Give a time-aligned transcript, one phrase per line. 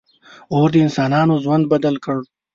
[0.53, 2.17] •اور د انسانانو ژوند بدل کړ.